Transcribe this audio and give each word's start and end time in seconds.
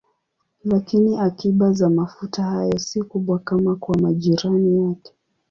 Lakini 0.63 1.19
akiba 1.19 1.73
za 1.73 1.89
mafuta 1.89 2.43
hayo 2.43 2.79
si 2.79 3.03
kubwa 3.03 3.39
kama 3.39 3.75
kwa 3.75 3.97
majirani 3.97 4.77
yake. 4.83 5.13